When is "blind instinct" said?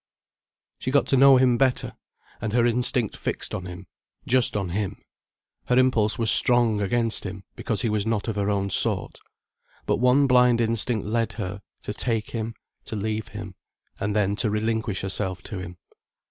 10.25-11.05